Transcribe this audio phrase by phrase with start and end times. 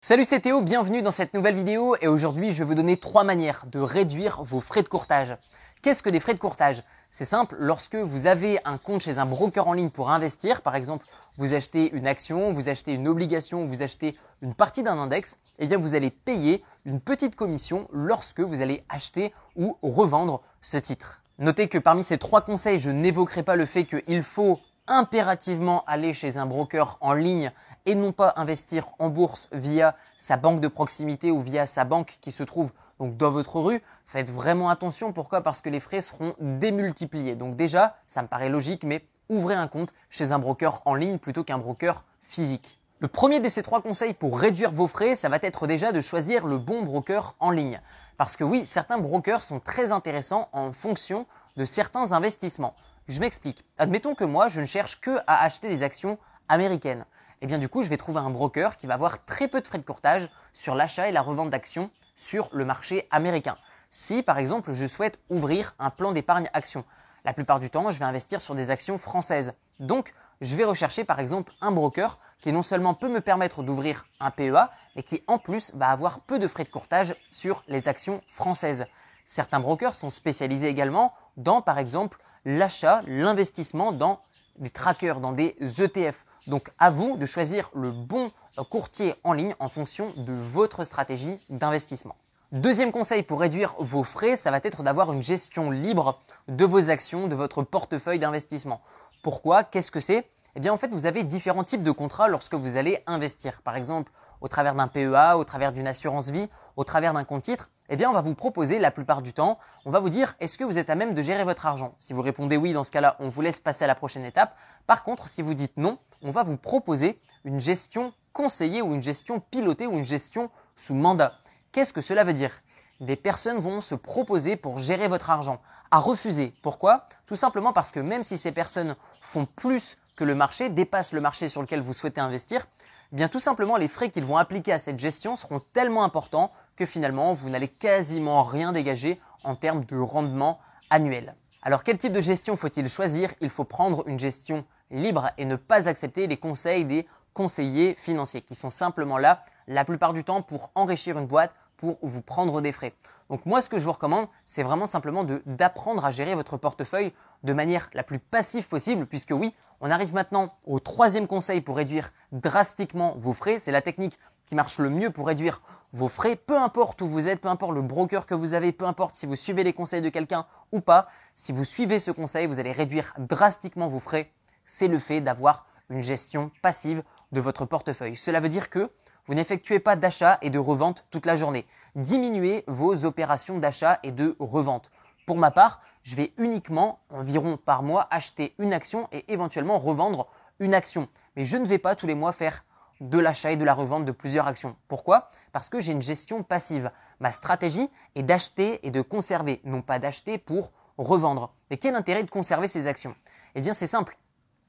[0.00, 3.24] Salut c'est Théo, bienvenue dans cette nouvelle vidéo et aujourd'hui je vais vous donner trois
[3.24, 5.36] manières de réduire vos frais de courtage.
[5.82, 6.84] Qu'est-ce que des frais de courtage?
[7.10, 10.76] C'est simple, lorsque vous avez un compte chez un broker en ligne pour investir, par
[10.76, 11.04] exemple
[11.36, 15.66] vous achetez une action, vous achetez une obligation, vous achetez une partie d'un index, eh
[15.66, 21.22] bien vous allez payer une petite commission lorsque vous allez acheter ou revendre ce titre.
[21.40, 26.14] Notez que parmi ces trois conseils, je n'évoquerai pas le fait qu'il faut impérativement aller
[26.14, 27.52] chez un broker en ligne
[27.88, 32.18] et non pas investir en bourse via sa banque de proximité ou via sa banque
[32.20, 32.70] qui se trouve
[33.00, 33.82] donc dans votre rue.
[34.04, 35.14] Faites vraiment attention.
[35.14, 35.40] Pourquoi?
[35.40, 37.34] Parce que les frais seront démultipliés.
[37.34, 41.16] Donc déjà, ça me paraît logique, mais ouvrez un compte chez un broker en ligne
[41.16, 42.78] plutôt qu'un broker physique.
[42.98, 46.02] Le premier de ces trois conseils pour réduire vos frais, ça va être déjà de
[46.02, 47.80] choisir le bon broker en ligne.
[48.18, 51.24] Parce que oui, certains brokers sont très intéressants en fonction
[51.56, 52.74] de certains investissements.
[53.06, 53.64] Je m'explique.
[53.78, 57.06] Admettons que moi, je ne cherche que à acheter des actions américaines.
[57.40, 59.60] Et eh bien du coup, je vais trouver un broker qui va avoir très peu
[59.60, 63.56] de frais de courtage sur l'achat et la revente d'actions sur le marché américain.
[63.90, 66.84] Si par exemple, je souhaite ouvrir un plan d'épargne action,
[67.24, 69.54] la plupart du temps, je vais investir sur des actions françaises.
[69.78, 74.06] Donc, je vais rechercher par exemple un broker qui non seulement peut me permettre d'ouvrir
[74.18, 77.86] un PEA, mais qui en plus va avoir peu de frais de courtage sur les
[77.86, 78.86] actions françaises.
[79.24, 84.20] Certains brokers sont spécialisés également dans par exemple l'achat, l'investissement dans
[84.58, 86.24] des trackers, dans des ETF.
[86.46, 88.30] Donc à vous de choisir le bon
[88.70, 92.16] courtier en ligne en fonction de votre stratégie d'investissement.
[92.52, 96.90] Deuxième conseil pour réduire vos frais, ça va être d'avoir une gestion libre de vos
[96.90, 98.80] actions, de votre portefeuille d'investissement.
[99.22, 99.64] Pourquoi?
[99.64, 100.26] Qu'est-ce que c'est?
[100.56, 103.60] Eh bien en fait, vous avez différents types de contrats lorsque vous allez investir.
[103.62, 107.42] Par exemple, au travers d'un PEA, au travers d'une assurance vie, au travers d'un compte
[107.42, 110.34] titre, eh bien, on va vous proposer la plupart du temps, on va vous dire,
[110.40, 111.94] est-ce que vous êtes à même de gérer votre argent?
[111.98, 114.56] Si vous répondez oui, dans ce cas-là, on vous laisse passer à la prochaine étape.
[114.86, 119.02] Par contre, si vous dites non, on va vous proposer une gestion conseillée ou une
[119.02, 121.32] gestion pilotée ou une gestion sous mandat.
[121.72, 122.52] Qu'est-ce que cela veut dire?
[123.00, 126.52] Des personnes vont se proposer pour gérer votre argent, à refuser.
[126.62, 127.06] Pourquoi?
[127.26, 131.20] Tout simplement parce que même si ces personnes font plus que le marché, dépassent le
[131.20, 132.66] marché sur lequel vous souhaitez investir,
[133.12, 136.52] eh bien tout simplement les frais qu'ils vont appliquer à cette gestion seront tellement importants
[136.78, 141.34] que finalement vous n'allez quasiment rien dégager en termes de rendement annuel.
[141.62, 143.30] Alors quel type de gestion faut-il choisir?
[143.40, 148.42] Il faut prendre une gestion libre et ne pas accepter les conseils des conseillers financiers
[148.42, 152.60] qui sont simplement là la plupart du temps pour enrichir une boîte, pour vous prendre
[152.60, 152.94] des frais.
[153.30, 157.12] Donc moi ce que je vous recommande, c'est vraiment simplement d'apprendre à gérer votre portefeuille
[157.42, 161.76] de manière la plus passive possible puisque oui, on arrive maintenant au troisième conseil pour
[161.76, 163.58] réduire drastiquement vos frais.
[163.58, 165.60] C'est la technique qui marche le mieux pour réduire
[165.92, 168.86] vos frais, peu importe où vous êtes, peu importe le broker que vous avez, peu
[168.86, 171.08] importe si vous suivez les conseils de quelqu'un ou pas.
[171.34, 174.32] Si vous suivez ce conseil, vous allez réduire drastiquement vos frais.
[174.64, 177.02] C'est le fait d'avoir une gestion passive
[177.32, 178.16] de votre portefeuille.
[178.16, 178.90] Cela veut dire que
[179.26, 181.66] vous n'effectuez pas d'achat et de revente toute la journée.
[181.98, 184.92] Diminuez vos opérations d'achat et de revente.
[185.26, 190.28] Pour ma part, je vais uniquement, environ par mois, acheter une action et éventuellement revendre
[190.60, 191.08] une action.
[191.34, 192.64] Mais je ne vais pas tous les mois faire
[193.00, 194.76] de l'achat et de la revente de plusieurs actions.
[194.86, 195.28] Pourquoi?
[195.50, 196.92] Parce que j'ai une gestion passive.
[197.18, 201.52] Ma stratégie est d'acheter et de conserver, non pas d'acheter pour revendre.
[201.70, 203.16] Et quel intérêt de conserver ces actions?
[203.56, 204.16] Eh bien, c'est simple.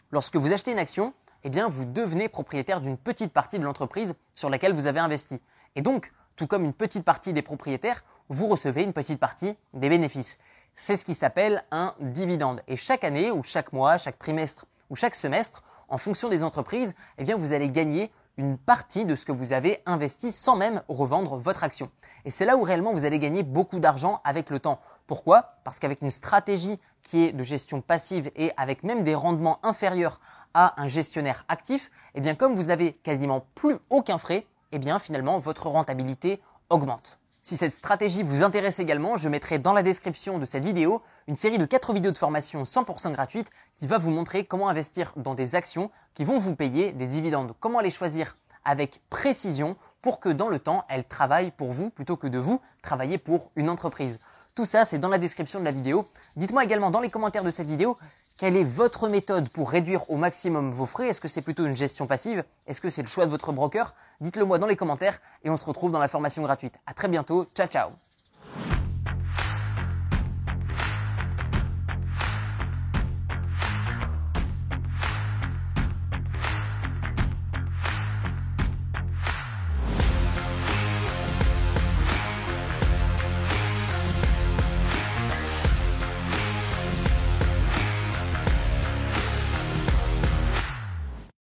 [0.09, 1.13] Lorsque vous achetez une action,
[1.43, 5.39] eh bien, vous devenez propriétaire d'une petite partie de l'entreprise sur laquelle vous avez investi.
[5.75, 9.89] Et donc, tout comme une petite partie des propriétaires, vous recevez une petite partie des
[9.89, 10.37] bénéfices.
[10.73, 12.63] C'est ce qui s'appelle un dividende.
[12.69, 16.95] Et chaque année, ou chaque mois, chaque trimestre, ou chaque semestre, en fonction des entreprises,
[17.17, 20.81] eh bien, vous allez gagner une partie de ce que vous avez investi sans même
[20.87, 21.91] revendre votre action.
[22.23, 24.79] Et c'est là où réellement vous allez gagner beaucoup d'argent avec le temps.
[25.07, 25.55] Pourquoi?
[25.65, 30.21] Parce qu'avec une stratégie qui est de gestion passive et avec même des rendements inférieurs
[30.53, 34.99] à un gestionnaire actif, eh bien comme vous n'avez quasiment plus aucun frais, eh bien
[34.99, 37.19] finalement votre rentabilité augmente.
[37.41, 41.35] Si cette stratégie vous intéresse également, je mettrai dans la description de cette vidéo une
[41.35, 45.35] série de 4 vidéos de formation 100% gratuites qui va vous montrer comment investir dans
[45.35, 48.35] des actions qui vont vous payer des dividendes, comment les choisir
[48.65, 52.61] avec précision pour que dans le temps, elles travaillent pour vous plutôt que de vous
[52.81, 54.19] travailler pour une entreprise.
[54.55, 56.05] Tout ça, c'est dans la description de la vidéo.
[56.35, 57.97] Dites-moi également dans les commentaires de cette vidéo
[58.39, 61.09] quelle est votre méthode pour réduire au maximum vos frais?
[61.09, 62.45] Est-ce que c'est plutôt une gestion passive?
[62.67, 63.93] Est-ce que c'est le choix de votre broker?
[64.21, 66.75] Dites-le moi dans les commentaires et on se retrouve dans la formation gratuite.
[66.87, 67.45] À très bientôt.
[67.53, 67.89] Ciao ciao